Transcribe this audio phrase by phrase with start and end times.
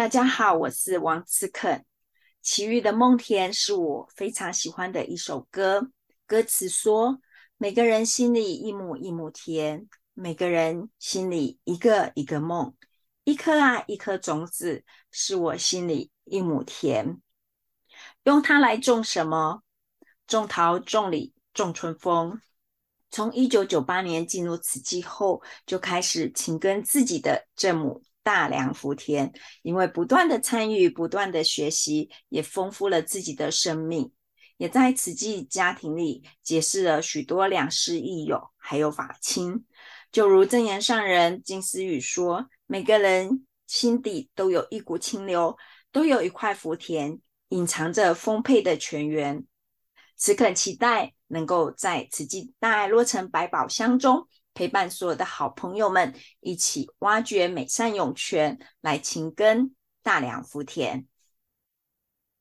[0.00, 1.84] 大家好，我是王慈肯。
[2.40, 5.90] 奇遇的梦田是我非常喜欢的一首歌，
[6.26, 7.20] 歌词说：
[7.58, 12.74] 每个人心里一亩一亩田，每个人心里一个一个梦，
[13.24, 17.20] 一颗啊一颗种子，是我心里一亩田。
[18.22, 19.62] 用它来种什么？
[20.26, 22.40] 种桃，种李，种春风。
[23.10, 28.02] 从一九九八年进入慈济后，就开始勤耕自己的这亩。
[28.30, 34.12] 大良福田，因为不断的参与，不断的学习，也丰富了自己的生命，
[34.56, 39.64] 也在慈济家庭里结识了许多良师益友，还有法亲。
[40.12, 45.56] 就如证言上人金丝雨说：“每个人心底都有一股清流，
[45.90, 47.18] 都有一块福田，
[47.48, 49.44] 隐藏着丰沛的泉源。”
[50.16, 54.28] 此刻期待能够在慈济大爱洛城百宝箱中。
[54.60, 61.06] 陪伴所有的好朋友们一起挖掘美善涌泉，来勤耕大良福田。